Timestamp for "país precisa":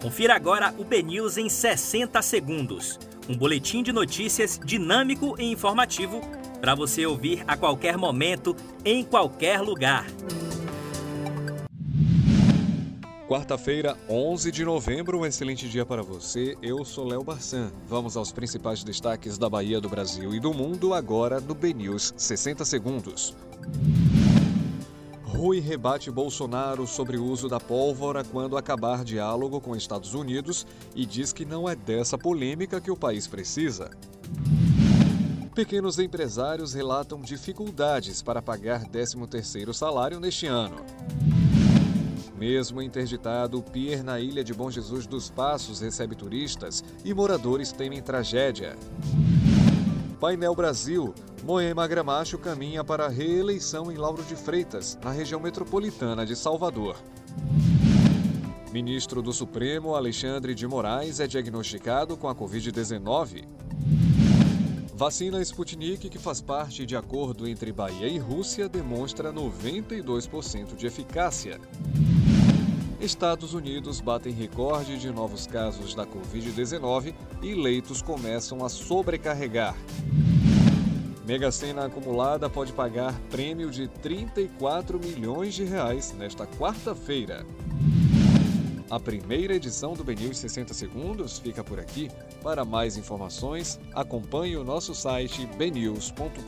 32.96-33.88